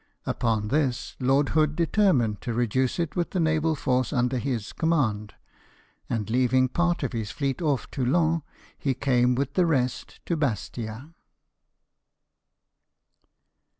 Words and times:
Upon 0.25 0.69
this 0.69 1.15
Lord 1.19 1.49
Hood 1.49 1.75
determined 1.75 2.41
to 2.41 2.55
reduce 2.55 2.97
it 2.97 3.15
with 3.15 3.29
the 3.29 3.39
naval 3.39 3.75
force 3.75 4.11
under 4.11 4.39
his 4.39 4.73
command; 4.73 5.35
and 6.09 6.27
leaving 6.27 6.69
part 6.69 7.03
of 7.03 7.13
his 7.13 7.29
fleet 7.29 7.61
off 7.61 7.85
Toulon, 7.91 8.41
he 8.79 8.95
came 8.95 9.35
with 9.35 9.53
the 9.53 9.67
rest 9.67 10.19
to 10.25 10.35
Bastia. 10.35 11.13